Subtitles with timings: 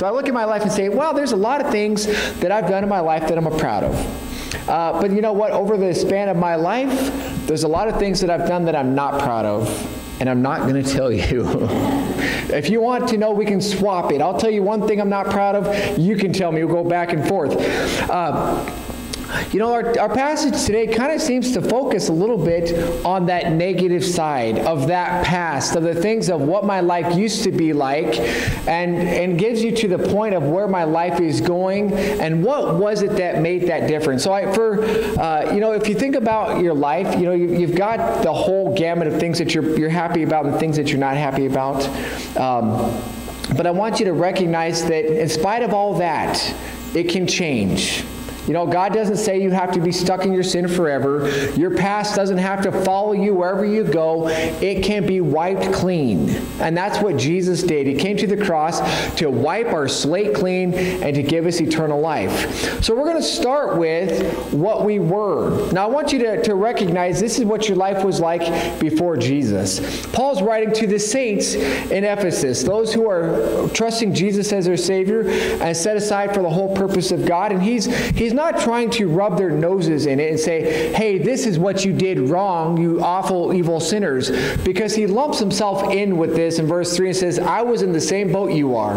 [0.00, 2.06] So I look at my life and say, well, there's a lot of things
[2.40, 4.66] that I've done in my life that I'm proud of.
[4.66, 5.50] Uh, but you know what?
[5.50, 6.88] Over the span of my life,
[7.46, 9.68] there's a lot of things that I've done that I'm not proud of
[10.18, 11.44] and I'm not going to tell you.
[12.48, 14.22] if you want to know, we can swap it.
[14.22, 15.98] I'll tell you one thing I'm not proud of.
[15.98, 16.64] You can tell me.
[16.64, 17.54] We'll go back and forth.
[18.08, 18.64] Uh,
[19.50, 23.26] you know, our, our passage today kind of seems to focus a little bit on
[23.26, 27.52] that negative side of that past, of the things of what my life used to
[27.52, 28.18] be like,
[28.68, 32.74] and, and gives you to the point of where my life is going and what
[32.74, 34.24] was it that made that difference.
[34.24, 37.54] So, I, for, uh, you know, if you think about your life, you know, you,
[37.54, 40.88] you've got the whole gamut of things that you're, you're happy about and things that
[40.88, 41.86] you're not happy about.
[42.36, 43.02] Um,
[43.56, 46.54] but I want you to recognize that in spite of all that,
[46.94, 48.04] it can change.
[48.46, 51.28] You know, God doesn't say you have to be stuck in your sin forever.
[51.52, 54.28] Your past doesn't have to follow you wherever you go.
[54.28, 56.30] It can be wiped clean.
[56.60, 57.86] And that's what Jesus did.
[57.86, 58.80] He came to the cross
[59.16, 62.82] to wipe our slate clean and to give us eternal life.
[62.82, 65.70] So we're going to start with what we were.
[65.72, 69.16] Now, I want you to, to recognize this is what your life was like before
[69.16, 70.06] Jesus.
[70.06, 75.28] Paul's writing to the saints in Ephesus, those who are trusting Jesus as their Savior
[75.62, 77.52] and set aside for the whole purpose of God.
[77.52, 81.46] And he's, he's not trying to rub their noses in it and say, hey, this
[81.46, 86.34] is what you did wrong, you awful, evil sinners, because he lumps himself in with
[86.34, 88.96] this in verse 3 and says, I was in the same boat you are.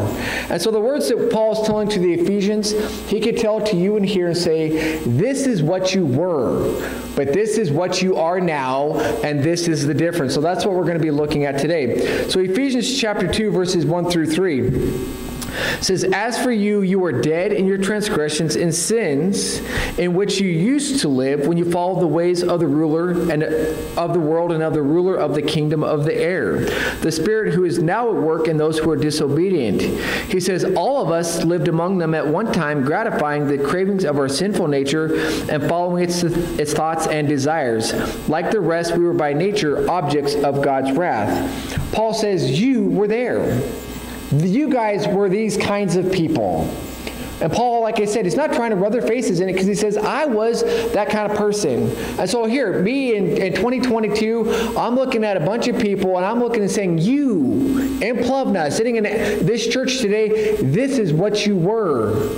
[0.49, 2.71] And so the words that Paul is telling to the Ephesians,
[3.09, 6.73] he could tell to you and here and say, this is what you were,
[7.15, 10.33] but this is what you are now, and this is the difference.
[10.33, 12.27] So that's what we're going to be looking at today.
[12.29, 15.22] So Ephesians chapter 2, verses 1 through 3.
[15.81, 19.59] Says, As for you, you are dead in your transgressions and sins
[19.97, 23.43] in which you used to live when you followed the ways of the ruler and
[23.43, 26.59] of the world and of the ruler of the kingdom of the air,
[27.01, 29.81] the spirit who is now at work in those who are disobedient.
[30.31, 34.17] He says, All of us lived among them at one time, gratifying the cravings of
[34.17, 35.15] our sinful nature
[35.49, 37.93] and following its, its thoughts and desires.
[38.27, 41.91] Like the rest, we were by nature objects of God's wrath.
[41.94, 43.61] Paul says, You were there.
[44.41, 46.73] You guys were these kinds of people.
[47.41, 49.67] And Paul, like I said, he's not trying to rub their faces in it because
[49.67, 50.63] he says, I was
[50.94, 51.89] that kind of person.
[52.17, 56.25] And so here, me in, in 2022, I'm looking at a bunch of people and
[56.25, 61.45] I'm looking and saying, You in Plevna, sitting in this church today, this is what
[61.45, 62.33] you were.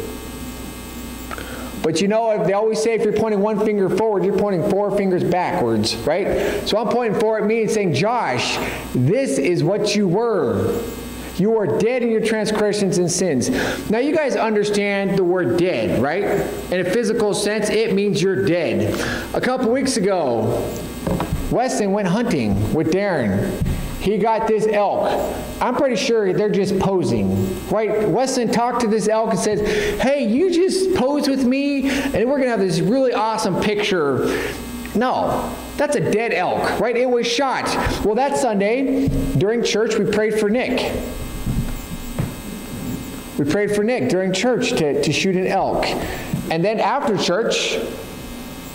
[1.83, 4.89] But you know, they always say if you're pointing one finger forward, you're pointing four
[4.97, 6.67] fingers backwards, right?
[6.67, 8.57] So I'm pointing four at me and saying, Josh,
[8.95, 10.81] this is what you were.
[11.37, 13.49] You are dead in your transgressions and sins.
[13.89, 16.23] Now, you guys understand the word dead, right?
[16.71, 18.93] In a physical sense, it means you're dead.
[19.33, 20.45] A couple weeks ago,
[21.51, 23.61] Weston went hunting with Darren.
[23.99, 25.35] He got this elk.
[25.59, 28.07] I'm pretty sure they're just posing, right?
[28.07, 29.61] Weston talked to this elk and says,
[30.01, 34.25] Hey, you just pose with me, and we're going to have this really awesome picture.
[34.95, 36.95] No, that's a dead elk, right?
[36.95, 37.65] It was shot.
[38.05, 40.93] Well, that Sunday, during church, we prayed for Nick.
[43.37, 45.85] We prayed for Nick during church to, to shoot an elk.
[46.49, 47.77] And then after church,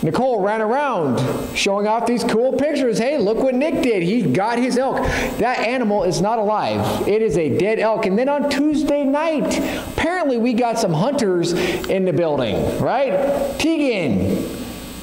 [0.03, 2.99] Nicole ran around showing off these cool pictures.
[2.99, 4.03] Hey, look what Nick did.
[4.03, 4.97] He got his elk.
[5.39, 7.07] That animal is not alive.
[7.07, 8.07] It is a dead elk.
[8.07, 9.59] And then on Tuesday night,
[9.93, 13.59] apparently we got some hunters in the building, right?
[13.59, 14.47] Tegan,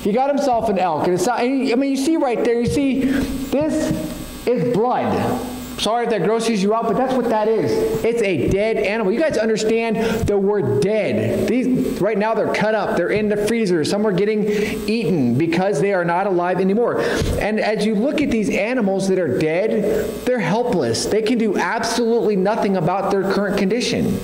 [0.01, 1.05] he got himself an elk.
[1.05, 5.56] And it's not, I mean, you see right there, you see, this is blood.
[5.79, 7.71] Sorry if that grosses you out, but that's what that is.
[8.03, 9.13] It's a dead animal.
[9.13, 11.47] You guys understand the word dead.
[11.47, 13.85] These right now they're cut up, they're in the freezer.
[13.85, 14.47] Some are getting
[14.89, 17.01] eaten because they are not alive anymore.
[17.39, 21.05] And as you look at these animals that are dead, they're helpless.
[21.05, 24.19] They can do absolutely nothing about their current condition.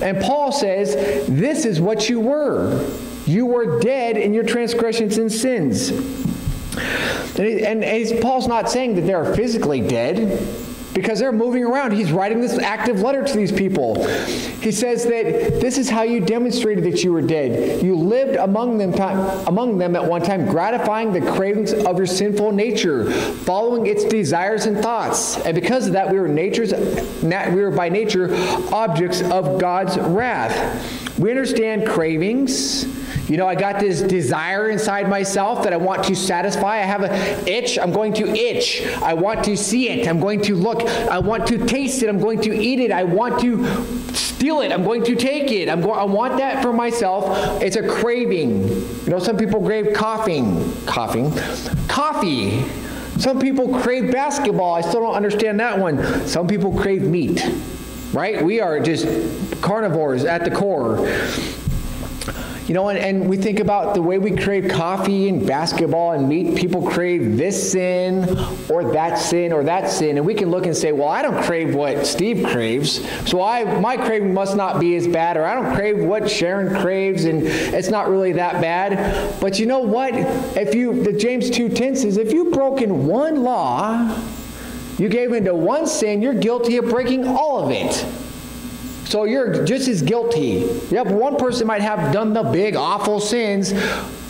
[0.00, 2.88] And Paul says, This is what you were.
[3.26, 5.90] You were dead in your transgressions and sins.
[7.36, 10.40] And, and Paul's not saying that they are physically dead
[10.94, 11.92] because they're moving around.
[11.92, 14.06] He's writing this active letter to these people.
[14.06, 17.82] He says that this is how you demonstrated that you were dead.
[17.82, 18.94] You lived among them,
[19.46, 24.66] among them at one time, gratifying the cravings of your sinful nature, following its desires
[24.66, 25.36] and thoughts.
[25.38, 28.28] And because of that, we were nature's, we were by nature
[28.72, 31.18] objects of God's wrath.
[31.18, 32.84] We understand cravings
[33.28, 36.74] you know, I got this desire inside myself that I want to satisfy.
[36.74, 37.78] I have an itch.
[37.78, 38.86] I'm going to itch.
[39.02, 40.06] I want to see it.
[40.06, 40.82] I'm going to look.
[40.82, 42.08] I want to taste it.
[42.10, 42.90] I'm going to eat it.
[42.92, 43.66] I want to
[44.14, 44.72] steal it.
[44.72, 45.70] I'm going to take it.
[45.70, 45.98] I'm going.
[45.98, 47.62] I want that for myself.
[47.62, 48.68] It's a craving.
[48.68, 51.32] You know, some people crave coughing, coughing,
[51.88, 52.62] coffee.
[53.18, 54.74] Some people crave basketball.
[54.74, 56.26] I still don't understand that one.
[56.26, 57.42] Some people crave meat.
[58.14, 58.42] right?
[58.42, 59.06] We are just
[59.60, 60.98] carnivores at the core.
[62.66, 66.26] You know, and, and we think about the way we crave coffee and basketball and
[66.26, 66.56] meat.
[66.56, 68.38] People crave this sin
[68.70, 70.16] or that sin or that sin.
[70.16, 73.06] And we can look and say, well, I don't crave what Steve craves.
[73.28, 75.36] So I, my craving must not be as bad.
[75.36, 79.38] Or I don't crave what Sharon craves and it's not really that bad.
[79.42, 80.14] But you know what?
[80.56, 84.18] If you, the James 2.10 says, if you've broken one law,
[84.96, 88.06] you gave into one sin, you're guilty of breaking all of it.
[89.04, 90.68] So you're just as guilty.
[90.90, 93.72] Yep, one person might have done the big, awful sins,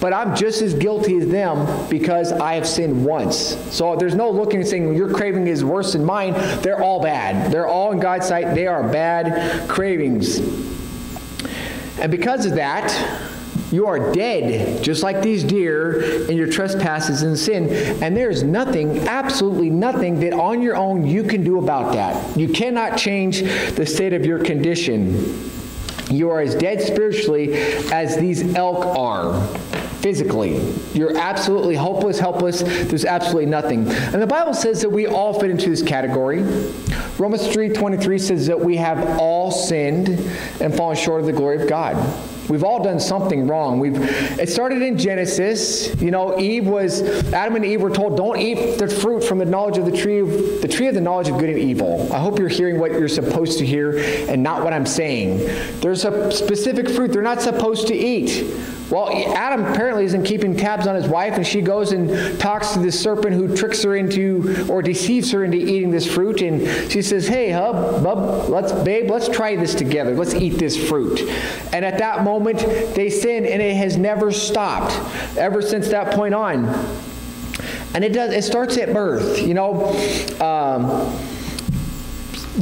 [0.00, 3.37] but I'm just as guilty as them because I have sinned once.
[3.73, 6.32] So there's no looking and saying your craving is worse than mine.
[6.62, 7.53] They're all bad.
[7.53, 8.55] They're all in God's sight.
[8.55, 10.38] They are bad cravings.
[12.00, 12.91] And because of that,
[13.75, 17.69] you are dead, just like these deer, in your trespasses and sin.
[18.03, 22.37] And there is nothing, absolutely nothing, that on your own you can do about that.
[22.37, 25.50] You cannot change the state of your condition.
[26.09, 27.55] You are as dead spiritually
[27.93, 29.44] as these elk are
[30.05, 30.61] physically.
[30.93, 32.62] You're absolutely hopeless, helpless.
[32.62, 33.88] There's absolutely nothing.
[33.88, 36.43] And the Bible says that we all fit into this category.
[37.19, 40.11] Romans 3:23 says that we have all sinned
[40.61, 41.97] and fallen short of the glory of God.
[42.49, 43.81] We've all done something wrong.
[43.81, 43.96] We've
[44.38, 45.94] it started in Genesis.
[46.00, 47.02] You know, Eve was
[47.32, 50.20] Adam and Eve were told, "Don't eat the fruit from the knowledge of the tree
[50.20, 52.93] of the tree of the knowledge of good and evil." I hope you're hearing what
[52.93, 53.99] you're supposed to hear
[54.29, 55.41] and not what I'm saying.
[55.81, 58.44] There's a specific fruit they're not supposed to eat.
[58.90, 62.81] Well, Adam apparently isn't keeping tabs on his wife, and she goes and talks to
[62.81, 66.42] this serpent who tricks her into or deceives her into eating this fruit.
[66.42, 70.14] And she says, "Hey, hub, bub, let's, babe, let's try this together.
[70.14, 71.20] Let's eat this fruit."
[71.72, 72.58] And at that moment,
[72.94, 74.94] they sin, and it has never stopped
[75.38, 76.66] ever since that point on.
[77.94, 78.34] And it does.
[78.34, 79.42] It starts at birth.
[79.42, 79.94] You know.
[80.40, 81.31] Um,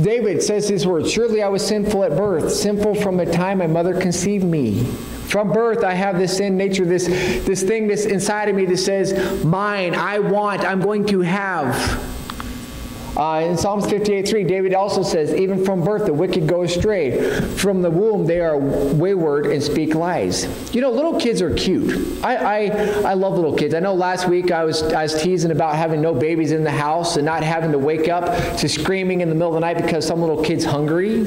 [0.00, 3.66] David says these words Surely I was sinful at birth, sinful from the time my
[3.66, 4.86] mother conceived me.
[5.32, 8.76] From birth, I have this sin nature, this, this thing that's inside of me that
[8.76, 12.11] says, mine, I want, I'm going to have.
[13.16, 17.40] Uh, in Psalms 58:3, David also says, Even from birth the wicked go astray.
[17.56, 20.74] From the womb they are wayward and speak lies.
[20.74, 22.24] You know, little kids are cute.
[22.24, 23.74] I, I, I love little kids.
[23.74, 26.70] I know last week I was, I was teasing about having no babies in the
[26.70, 28.24] house and not having to wake up
[28.58, 31.26] to screaming in the middle of the night because some little kid's hungry.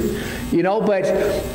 [0.50, 1.04] You know, but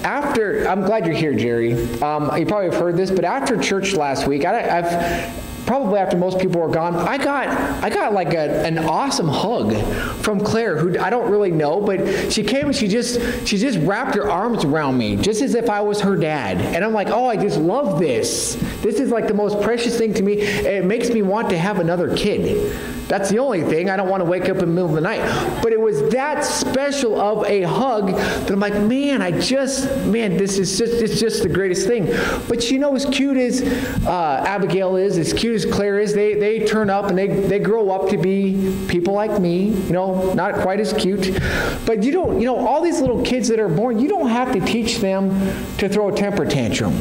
[0.06, 1.74] after, I'm glad you're here, Jerry.
[2.01, 6.18] Um, you probably have heard this, but after church last week, I, I've probably after
[6.18, 7.48] most people were gone, I got
[7.84, 9.75] I got like a, an awesome hug
[10.22, 13.80] from Claire, who I don't really know, but she came and she just she just
[13.80, 16.58] wrapped her arms around me, just as if I was her dad.
[16.58, 18.56] And I'm like, oh, I just love this.
[18.81, 20.34] This is like the most precious thing to me.
[20.42, 22.72] It makes me want to have another kid.
[23.12, 23.90] That's the only thing.
[23.90, 25.19] I don't want to wake up in the middle of the night.
[25.62, 30.38] But it was that special of a hug that I'm like, man, I just, man,
[30.38, 32.06] this is just, it's just the greatest thing.
[32.48, 33.63] But you know, as cute as
[34.08, 37.60] uh, Abigail is, as cute as Claire is, they, they turn up and they, they
[37.60, 41.40] grow up to be people like me, you know, not quite as cute.
[41.86, 44.52] But you don't, you know, all these little kids that are born, you don't have
[44.54, 45.30] to teach them
[45.78, 46.94] to throw a temper tantrum.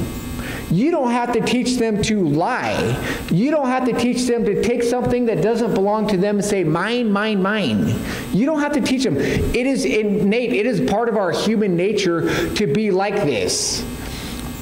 [0.70, 2.96] You don't have to teach them to lie.
[3.30, 6.44] You don't have to teach them to take something that doesn't belong to them and
[6.44, 7.96] say, mine, mine, mine.
[8.32, 9.16] You don't have to teach them.
[9.16, 13.84] It is innate, it is part of our human nature to be like this.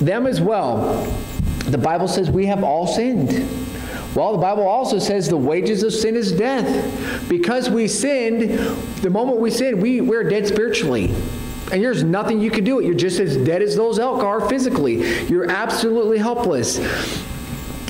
[0.01, 1.05] Them as well.
[1.67, 3.68] The Bible says we have all sinned.
[4.15, 7.29] Well, the Bible also says the wages of sin is death.
[7.29, 8.51] Because we sinned,
[9.03, 11.15] the moment we sin, we, we're dead spiritually.
[11.71, 12.81] And there's nothing you can do.
[12.81, 12.87] It.
[12.87, 15.27] You're just as dead as those elk are physically.
[15.27, 16.79] You're absolutely helpless.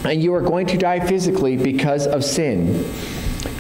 [0.05, 2.85] And you are going to die physically because of sin.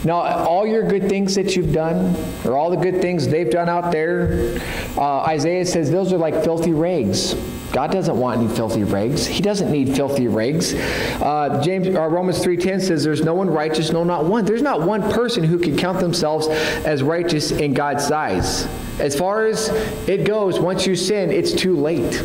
[0.04, 3.68] Now, all your good things that you've done, or all the good things they've done
[3.68, 4.60] out there,
[4.96, 7.34] uh, Isaiah says those are like filthy rags.
[7.72, 9.26] God doesn't want any filthy rags.
[9.26, 10.74] He doesn't need filthy rags.
[10.74, 14.44] Uh, James, uh, Romans 3.10 says there's no one righteous, no, not one.
[14.44, 18.66] There's not one person who can count themselves as righteous in God's eyes.
[18.98, 19.68] As far as
[20.08, 22.24] it goes, once you sin, it's too late.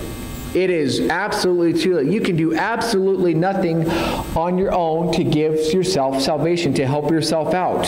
[0.54, 2.08] It is absolutely too late.
[2.08, 3.90] You can do absolutely nothing
[4.36, 7.86] on your own to give yourself salvation, to help yourself out.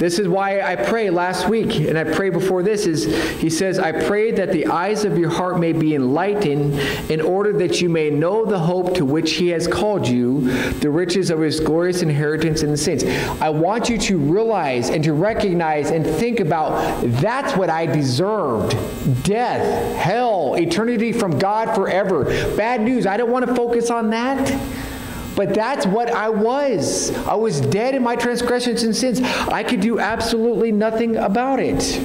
[0.00, 3.04] This is why I pray last week, and I pray before this, is
[3.38, 6.78] he says, I pray that the eyes of your heart may be enlightened
[7.10, 10.88] in order that you may know the hope to which he has called you, the
[10.88, 13.04] riches of his glorious inheritance in the saints.
[13.42, 18.70] I want you to realize and to recognize and think about that's what I deserved.
[19.22, 22.24] Death, hell, eternity from God forever.
[22.56, 23.06] Bad news.
[23.06, 24.48] I don't want to focus on that.
[25.36, 27.16] But that's what I was.
[27.26, 29.20] I was dead in my transgressions and sins.
[29.22, 32.00] I could do absolutely nothing about it.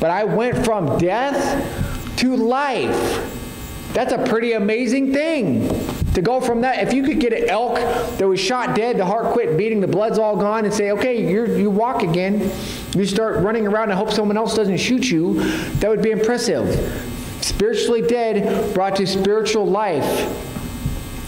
[0.00, 3.28] but I went from death to life.
[3.92, 5.68] That's a pretty amazing thing.
[6.14, 7.76] To go from that, if you could get an elk
[8.18, 11.26] that was shot dead, the heart quit beating, the blood's all gone, and say, okay,
[11.30, 12.50] you you walk again,
[12.96, 15.40] you start running around and hope someone else doesn't shoot you,
[15.80, 16.66] that would be impressive.
[17.40, 20.48] Spiritually dead, brought to spiritual life.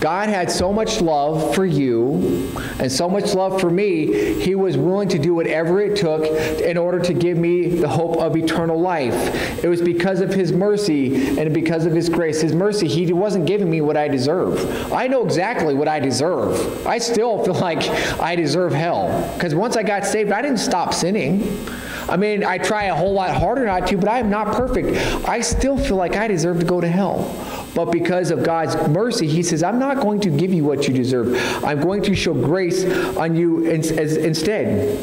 [0.00, 4.76] God had so much love for you and so much love for me, he was
[4.76, 6.24] willing to do whatever it took
[6.60, 9.64] in order to give me the hope of eternal life.
[9.64, 12.40] It was because of his mercy and because of his grace.
[12.40, 14.92] His mercy, he wasn't giving me what I deserve.
[14.92, 16.86] I know exactly what I deserve.
[16.86, 17.88] I still feel like
[18.20, 21.66] I deserve hell because once I got saved, I didn't stop sinning.
[22.08, 24.96] I mean, I try a whole lot harder not to, but I am not perfect.
[25.28, 27.34] I still feel like I deserve to go to hell.
[27.76, 30.94] But because of God's mercy, he says, I'm not going to give you what you
[30.94, 31.36] deserve.
[31.62, 32.86] I'm going to show grace
[33.18, 34.98] on you instead.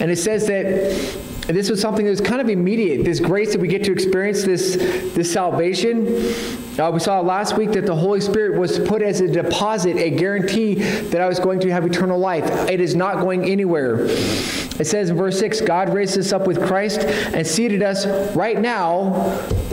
[0.00, 0.64] And it says that
[1.46, 3.04] this was something that was kind of immediate.
[3.04, 4.74] This grace that we get to experience, this,
[5.14, 6.06] this salvation.
[6.78, 10.10] Uh, we saw last week that the Holy Spirit was put as a deposit, a
[10.10, 12.44] guarantee that I was going to have eternal life.
[12.68, 14.08] It is not going anywhere.
[14.78, 18.58] It says in verse 6 God raised us up with Christ and seated us right
[18.58, 19.10] now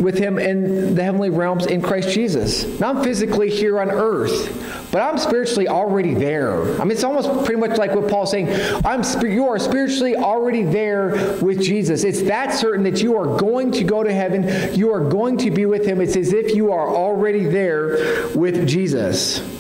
[0.01, 2.79] with him in the heavenly realms in Christ Jesus.
[2.79, 6.79] Now I'm physically here on earth, but I'm spiritually already there.
[6.79, 8.49] I mean, it's almost pretty much like what Paul's saying.
[8.83, 12.03] I'm you are spiritually already there with Jesus.
[12.03, 14.73] It's that certain that you are going to go to heaven.
[14.75, 16.01] You are going to be with him.
[16.01, 19.54] It's as if you are already there with Jesus.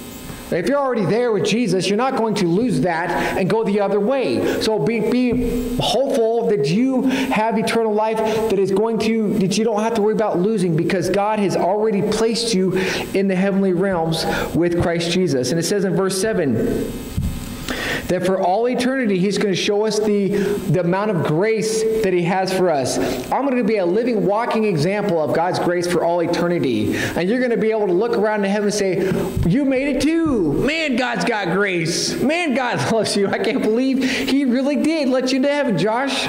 [0.51, 3.81] If you're already there with Jesus, you're not going to lose that and go the
[3.81, 4.61] other way.
[4.61, 9.63] So be, be hopeful that you have eternal life that is going to, that you
[9.63, 12.73] don't have to worry about losing because God has already placed you
[13.13, 14.25] in the heavenly realms
[14.55, 15.51] with Christ Jesus.
[15.51, 17.14] And it says in verse 7,
[18.07, 22.13] that for all eternity, He's going to show us the, the amount of grace that
[22.13, 22.97] He has for us.
[23.31, 26.95] I'm going to be a living, walking example of God's grace for all eternity.
[26.95, 29.11] And you're going to be able to look around to heaven and say,
[29.47, 30.53] You made it too.
[30.53, 32.21] Man, God's got grace.
[32.21, 33.27] Man, God loves you.
[33.27, 36.27] I can't believe He really did let you to heaven, Josh.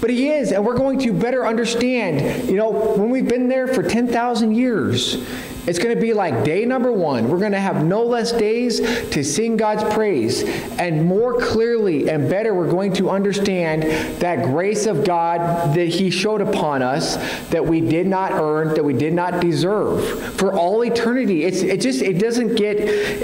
[0.00, 2.46] But he is, and we're going to better understand.
[2.50, 5.26] You know, when we've been there for 10,000 years,
[5.66, 7.28] it's going to be like day number one.
[7.28, 8.80] We're going to have no less days
[9.10, 10.42] to sing God's praise.
[10.78, 13.82] And more clearly and better, we're going to understand
[14.20, 17.16] that grace of God that He showed upon us
[17.48, 21.44] that we did not earn, that we did not deserve for all eternity.
[21.44, 22.76] It's, it just, it doesn't get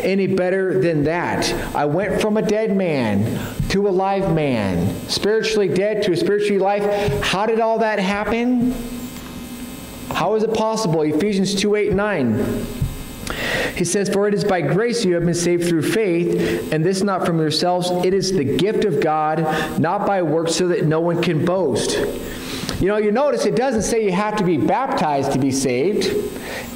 [0.02, 1.52] any better than that.
[1.74, 6.58] I went from a dead man to a live man, spiritually dead to a spiritually
[6.58, 7.22] life.
[7.22, 8.99] How did all that happen?
[10.20, 11.00] How is it possible?
[11.00, 12.66] Ephesians 2 8 9.
[13.74, 17.02] He says, For it is by grace you have been saved through faith, and this
[17.02, 17.90] not from yourselves.
[18.04, 21.92] It is the gift of God, not by works, so that no one can boast.
[22.82, 26.04] You know, you notice it doesn't say you have to be baptized to be saved.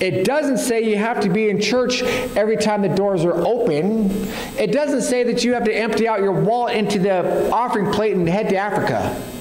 [0.01, 2.03] It doesn't say you have to be in church
[2.37, 4.11] every time the doors are open.
[4.59, 8.17] It doesn't say that you have to empty out your wallet into the offering plate
[8.17, 9.34] and head to Africa.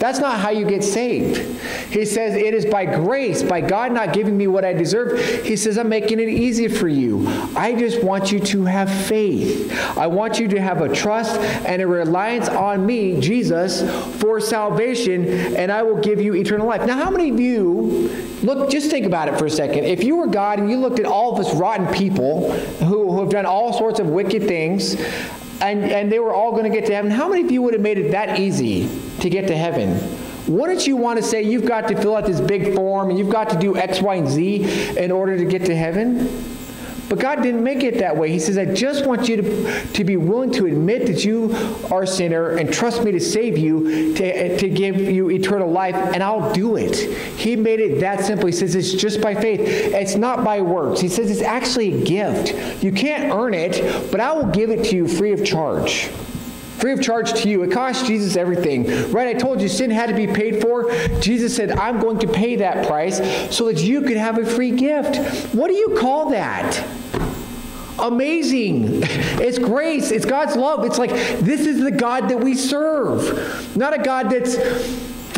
[0.00, 1.36] That's not how you get saved.
[1.92, 5.44] He says, It is by grace, by God not giving me what I deserve.
[5.44, 7.28] He says, I'm making it easy for you.
[7.54, 9.70] I just want you to have faith.
[9.98, 13.82] I want you to have a trust and a reliance on me, Jesus,
[14.22, 16.86] for salvation, and I will give you eternal life.
[16.86, 18.08] Now, how many of you,
[18.42, 19.84] look, just think about it for a second.
[19.84, 23.20] If you were God and you looked at all of us rotten people who, who
[23.20, 24.94] have done all sorts of wicked things,
[25.60, 27.74] and, and they were all going to get to heaven, how many of you would
[27.74, 28.88] have made it that easy
[29.20, 29.98] to get to heaven?
[30.46, 33.30] Wouldn't you want to say you've got to fill out this big form and you've
[33.30, 36.28] got to do X, Y, and Z in order to get to heaven?
[37.10, 38.30] But God didn't make it that way.
[38.30, 41.52] He says, I just want you to, to be willing to admit that you
[41.90, 45.96] are a sinner and trust me to save you, to, to give you eternal life,
[45.96, 46.96] and I'll do it.
[47.36, 48.46] He made it that simple.
[48.46, 49.58] He says it's just by faith.
[49.60, 51.00] It's not by works.
[51.00, 52.82] He says it's actually a gift.
[52.82, 56.08] You can't earn it, but I will give it to you free of charge
[56.80, 57.62] free of charge to you.
[57.62, 59.10] It cost Jesus everything.
[59.12, 59.34] Right?
[59.34, 60.90] I told you sin had to be paid for.
[61.20, 63.18] Jesus said, I'm going to pay that price
[63.54, 65.54] so that you could have a free gift.
[65.54, 66.86] What do you call that?
[67.98, 69.04] Amazing.
[69.40, 70.10] It's grace.
[70.10, 70.84] It's God's love.
[70.84, 71.10] It's like
[71.40, 73.74] this is the God that we serve.
[73.74, 74.54] Not a God that's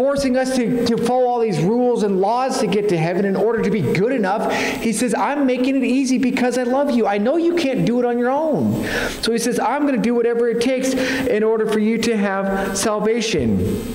[0.02, 3.36] forcing us to, to follow all these rules and laws to get to heaven in
[3.36, 4.52] order to be good enough.
[4.82, 7.06] He says, I'm making it easy because I love you.
[7.06, 8.84] I know you can't do it on your own.
[9.22, 12.16] So he says, I'm going to do whatever it takes in order for you to
[12.16, 13.94] have salvation.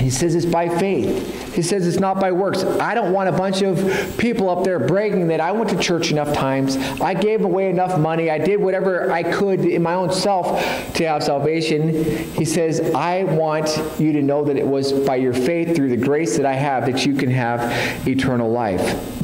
[0.00, 1.54] He says it's by faith.
[1.54, 2.64] He says it's not by works.
[2.64, 6.10] I don't want a bunch of people up there bragging that I went to church
[6.10, 10.12] enough times, I gave away enough money, I did whatever I could in my own
[10.12, 10.60] self
[10.94, 12.04] to have salvation.
[12.34, 13.68] He says, I want
[14.00, 16.86] you to know that it was by your faith through the grace that I have
[16.86, 19.22] that you can have eternal life.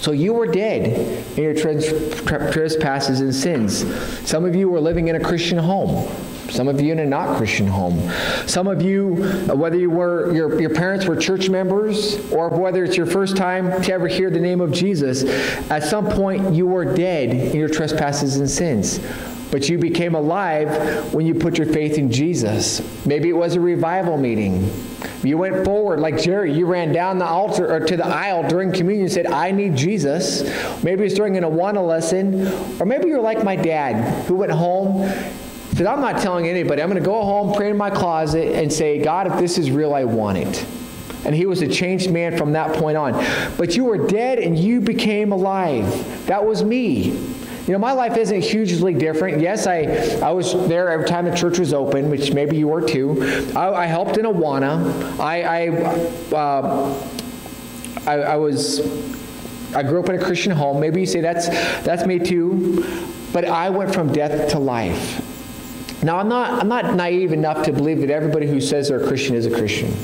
[0.00, 0.86] So you were dead
[1.36, 3.84] in your trespasses and sins.
[4.28, 6.10] Some of you were living in a Christian home.
[6.52, 8.10] Some of you in a not Christian home.
[8.46, 9.14] Some of you,
[9.54, 13.82] whether you were your, your parents were church members or whether it's your first time
[13.82, 15.24] to ever hear the name of Jesus,
[15.70, 19.00] at some point you were dead in your trespasses and sins.
[19.50, 22.80] But you became alive when you put your faith in Jesus.
[23.06, 24.70] Maybe it was a revival meeting.
[25.22, 26.52] You went forward like Jerry.
[26.52, 29.76] You ran down the altar or to the aisle during communion and said, I need
[29.76, 30.42] Jesus.
[30.82, 32.46] Maybe it's during an Awana lesson.
[32.80, 35.02] Or maybe you're like my dad who went home
[35.82, 36.82] said, I'm not telling anybody.
[36.82, 39.70] I'm going to go home, pray in my closet, and say, God, if this is
[39.70, 40.66] real, I want it.
[41.24, 43.12] And he was a changed man from that point on.
[43.56, 46.26] But you were dead and you became alive.
[46.26, 47.10] That was me.
[47.66, 49.40] You know, my life isn't hugely different.
[49.40, 49.82] Yes, I,
[50.20, 53.22] I was there every time the church was open, which maybe you were too.
[53.54, 55.20] I, I helped in Awana.
[55.20, 55.68] I, I,
[56.34, 57.04] uh,
[58.04, 58.80] I, I was,
[59.76, 60.80] I grew up in a Christian home.
[60.80, 61.48] Maybe you say that's,
[61.84, 62.84] that's me too.
[63.32, 65.21] But I went from death to life.
[66.02, 69.06] Now, I'm not, I'm not naive enough to believe that everybody who says they're a
[69.06, 69.94] Christian is a Christian.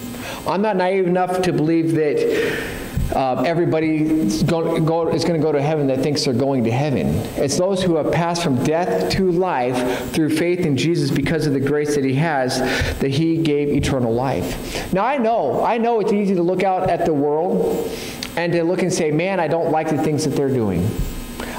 [0.47, 2.79] I'm not naive enough to believe that
[3.15, 7.07] uh, everybody is going to go to heaven that thinks they're going to heaven.
[7.37, 11.53] It's those who have passed from death to life through faith in Jesus because of
[11.53, 12.59] the grace that He has,
[12.99, 14.93] that He gave eternal life.
[14.93, 17.91] Now, I know, I know it's easy to look out at the world
[18.37, 20.89] and to look and say, man, I don't like the things that they're doing.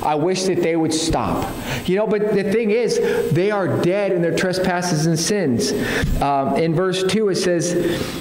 [0.04, 1.50] I wish that they would stop.
[1.88, 3.00] You know, but the thing is,
[3.32, 5.72] they are dead in their trespasses and sins.
[6.22, 8.20] Um, in verse 2, it says,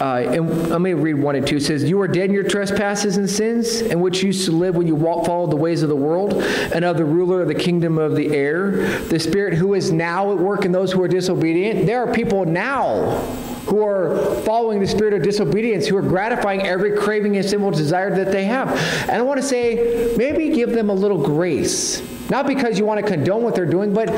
[0.00, 1.56] uh, and let me read 1 and 2.
[1.56, 4.52] It says, You are dead in your trespasses and sins, in which you used to
[4.52, 7.48] live when you walk, followed the ways of the world, and of the ruler of
[7.48, 8.70] the kingdom of the air,
[9.08, 11.86] the Spirit who is now at work in those who are disobedient.
[11.86, 13.22] There are people now
[13.66, 18.14] who are following the spirit of disobedience, who are gratifying every craving and sinful desire
[18.14, 18.68] that they have.
[19.02, 22.02] And I want to say, maybe give them a little grace.
[22.30, 24.08] Not because you want to condone what they're doing, but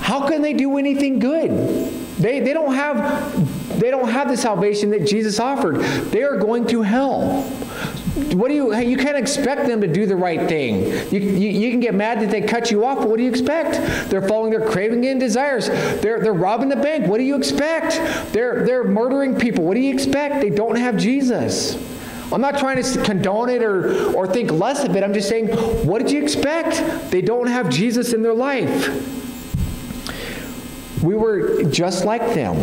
[0.00, 1.50] how can they do anything good?
[2.16, 5.76] They, they don't have they don't have the salvation that Jesus offered.
[5.76, 7.48] They are going to hell
[8.14, 10.86] what do you you can't expect them to do the right thing.
[11.12, 13.30] You, you, you, can get mad that they cut you off but what do you
[13.30, 14.10] expect?
[14.10, 15.68] They're following their craving and desires.
[15.68, 17.06] They're, they're robbing the bank.
[17.06, 18.32] What do you expect?
[18.32, 19.64] They're, they're murdering people.
[19.64, 20.40] What do you expect?
[20.40, 21.76] They don't have jesus.
[22.32, 25.04] I'm not trying to condone it or, or think less of it.
[25.04, 25.48] I'm just saying
[25.86, 27.10] what did you expect?
[27.12, 29.06] They don't have jesus in their life.
[31.02, 32.56] We were just like them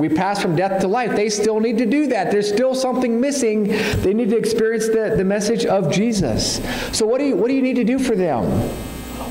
[0.00, 1.14] we pass from death to life.
[1.14, 2.30] They still need to do that.
[2.30, 3.64] There's still something missing.
[3.64, 6.56] They need to experience the, the message of Jesus.
[6.96, 8.44] So, what do, you, what do you need to do for them?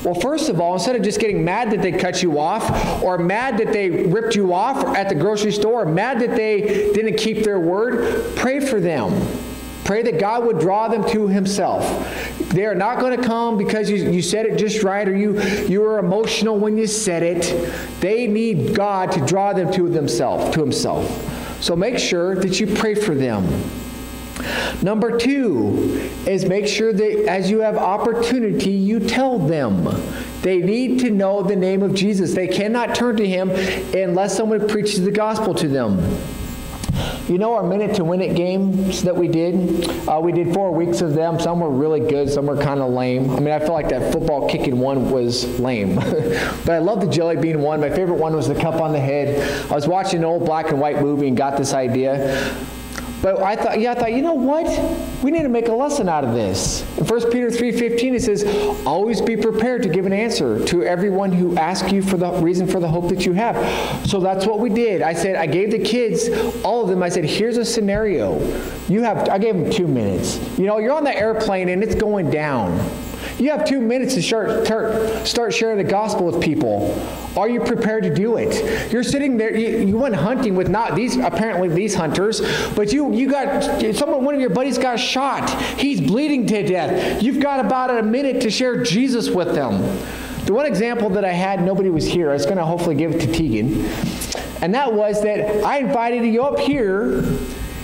[0.04, 3.18] Well, first of all, instead of just getting mad that they cut you off, or
[3.18, 7.16] mad that they ripped you off at the grocery store, or mad that they didn't
[7.16, 9.12] keep their word, pray for them.
[9.84, 11.84] Pray that God would draw them to himself.
[12.50, 15.40] They are not going to come because you, you said it just right or you,
[15.66, 18.00] you were emotional when you said it.
[18.00, 21.62] They need God to draw them to themselves, to himself.
[21.62, 23.46] So make sure that you pray for them.
[24.82, 29.84] Number two is make sure that as you have opportunity, you tell them.
[30.42, 32.34] They need to know the name of Jesus.
[32.34, 33.50] They cannot turn to him
[33.94, 35.98] unless someone preaches the gospel to them.
[37.30, 39.88] You know our minute to win it games that we did?
[40.08, 41.38] Uh, we did four weeks of them.
[41.38, 43.30] Some were really good, some were kind of lame.
[43.30, 45.94] I mean, I feel like that football kicking one was lame.
[45.94, 47.80] but I love the jelly bean one.
[47.80, 49.70] My favorite one was the cup on the head.
[49.70, 52.52] I was watching an old black and white movie and got this idea.
[53.22, 54.66] But I thought, yeah, I thought, you know what?
[55.22, 56.82] We need to make a lesson out of this.
[56.98, 61.30] In 1 Peter 3.15, it says, always be prepared to give an answer to everyone
[61.30, 64.08] who asks you for the reason for the hope that you have.
[64.08, 65.02] So that's what we did.
[65.02, 66.28] I said, I gave the kids,
[66.64, 68.38] all of them, I said, here's a scenario.
[68.88, 70.38] You have, I gave them two minutes.
[70.58, 72.70] You know, you're on the airplane and it's going down.
[73.38, 74.66] You have two minutes to start,
[75.26, 76.94] start, sharing the gospel with people.
[77.36, 78.92] Are you prepared to do it?
[78.92, 82.40] You're sitting there, you, you, went hunting with not these, apparently these hunters,
[82.74, 83.62] but you, you got,
[83.94, 85.48] someone, one of your buddies got shot.
[85.78, 87.22] He's bleeding to death.
[87.22, 89.80] You've got about a minute to share Jesus with them.
[90.44, 92.30] The one example that I had, nobody was here.
[92.30, 93.84] I was going to hopefully give it to Tegan.
[94.62, 97.20] And that was that I invited you up here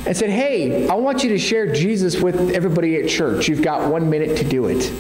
[0.07, 3.49] and said, Hey, I want you to share Jesus with everybody at church.
[3.49, 4.93] You've got one minute to do it.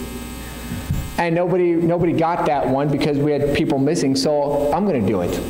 [1.18, 5.06] And nobody, nobody got that one because we had people missing, so I'm going to
[5.06, 5.40] do it.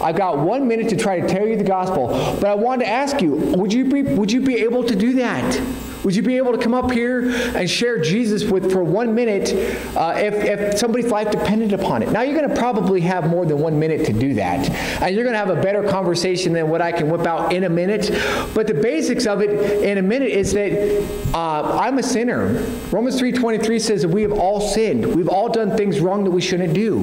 [0.00, 2.08] I've got one minute to try to tell you the gospel,
[2.40, 5.14] but I wanted to ask you, would you be, would you be able to do
[5.14, 5.60] that?
[6.04, 9.52] Would you be able to come up here and share Jesus with for one minute
[9.96, 12.10] uh, if, if somebody's life depended upon it?
[12.10, 14.70] Now, you're going to probably have more than one minute to do that.
[15.02, 17.64] And you're going to have a better conversation than what I can whip out in
[17.64, 18.10] a minute.
[18.54, 22.46] But the basics of it in a minute is that uh, I'm a sinner.
[22.90, 25.04] Romans 3.23 says that we have all sinned.
[25.14, 27.02] We've all done things wrong that we shouldn't do.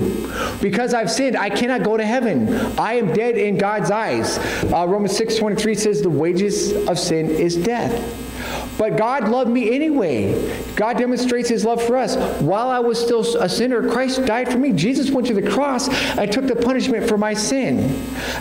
[0.62, 2.54] Because I've sinned, I cannot go to heaven.
[2.80, 4.38] I am dead in God's eyes.
[4.72, 8.25] Uh, Romans 6.23 says the wages of sin is death.
[8.78, 10.34] But God loved me anyway.
[10.76, 12.16] God demonstrates his love for us.
[12.42, 14.74] While I was still a sinner, Christ died for me.
[14.74, 17.80] Jesus went to the cross and took the punishment for my sin.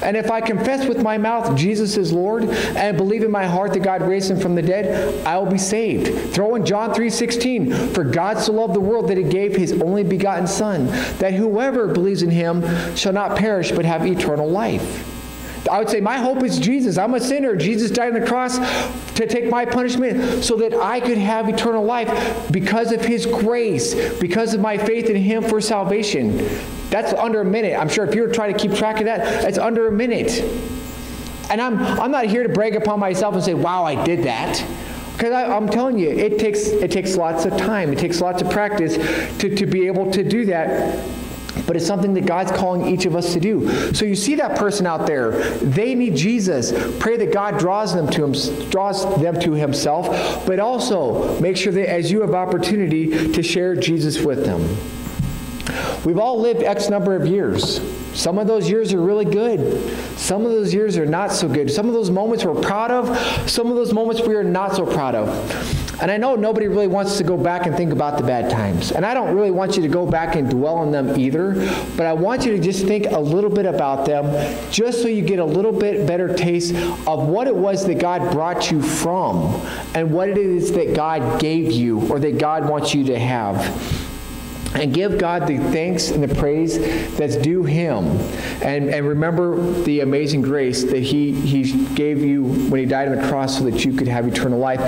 [0.03, 3.73] And if I confess with my mouth Jesus is Lord and believe in my heart
[3.75, 6.33] that God raised him from the dead, I will be saved.
[6.35, 10.03] Throw in John 3:16, for God so loved the world that he gave his only
[10.03, 10.87] begotten son,
[11.19, 12.65] that whoever believes in him
[12.97, 15.14] shall not perish but have eternal life.
[15.71, 16.99] I would say my hope is Jesus.
[16.99, 17.57] I'm a sinner.
[17.57, 18.59] Jesus died on the cross
[19.15, 23.95] to take my punishment so that I could have eternal life because of his grace,
[24.19, 26.49] because of my faith in him for salvation.
[26.91, 27.79] That's under a minute.
[27.79, 30.43] I'm sure if you were trying to keep track of that, it's under a minute.
[31.51, 34.65] And I'm, I'm not here to brag upon myself and say, wow, I did that.
[35.13, 37.93] Because I'm telling you, it takes, it takes lots of time.
[37.93, 38.97] It takes lots of practice
[39.39, 41.24] to, to be able to do that
[41.67, 43.93] but it's something that God's calling each of us to do.
[43.95, 46.73] So you see that person out there, they need Jesus.
[46.99, 51.73] Pray that God draws them to him, draws them to himself, but also make sure
[51.73, 54.61] that as you have opportunity to share Jesus with them.
[56.05, 57.81] We've all lived X number of years.
[58.13, 59.91] Some of those years are really good.
[60.25, 61.71] Some of those years are not so good.
[61.71, 63.15] Some of those moments we're proud of,
[63.47, 66.01] some of those moments we are not so proud of.
[66.01, 68.91] And I know nobody really wants to go back and think about the bad times.
[68.91, 71.53] And I don't really want you to go back and dwell on them either.
[71.95, 74.25] But I want you to just think a little bit about them
[74.73, 76.75] just so you get a little bit better taste
[77.07, 79.55] of what it was that God brought you from
[79.95, 84.04] and what it is that God gave you or that God wants you to have
[84.75, 86.79] and give God the thanks and the praise
[87.17, 88.05] that's due him.
[88.63, 93.17] And, and remember the amazing grace that he, he gave you when he died on
[93.17, 94.81] the cross so that you could have eternal life.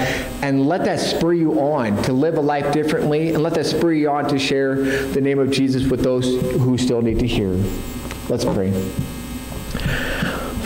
[0.42, 3.92] And let that spur you on to live a life differently and let that spur
[3.92, 7.52] you on to share the name of Jesus with those who still need to hear.
[8.28, 8.72] Let's pray.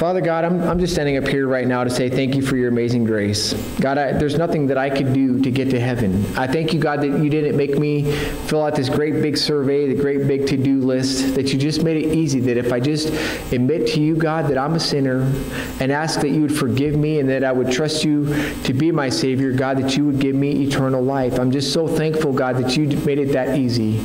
[0.01, 2.57] Father God, I'm, I'm just standing up here right now to say thank you for
[2.57, 3.53] your amazing grace.
[3.81, 6.25] God, I, there's nothing that I could do to get to heaven.
[6.39, 8.11] I thank you, God, that you didn't make me
[8.47, 11.83] fill out this great big survey, the great big to do list, that you just
[11.83, 13.09] made it easy, that if I just
[13.53, 15.31] admit to you, God, that I'm a sinner
[15.81, 18.25] and ask that you would forgive me and that I would trust you
[18.63, 21.39] to be my Savior, God, that you would give me eternal life.
[21.39, 24.03] I'm just so thankful, God, that you made it that easy.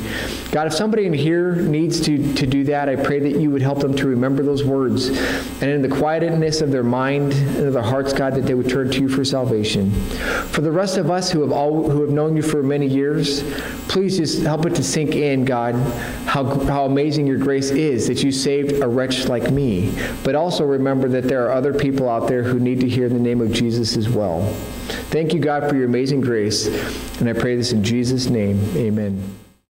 [0.50, 3.62] God, if somebody in here needs to, to do that, I pray that you would
[3.62, 5.08] help them to remember those words.
[5.08, 8.68] And in the quietness of their mind and of their hearts, God, that they would
[8.68, 9.90] turn to you for salvation.
[10.50, 13.42] For the rest of us who have all who have known you for many years,
[13.88, 15.74] please just help it to sink in, God,
[16.26, 19.96] how, how amazing your grace is that you saved a wretch like me.
[20.24, 23.18] But also remember that there are other people out there who need to hear the
[23.18, 24.42] name of Jesus as well.
[25.10, 26.66] Thank you, God, for your amazing grace.
[27.20, 28.60] And I pray this in Jesus' name.
[28.76, 29.45] Amen.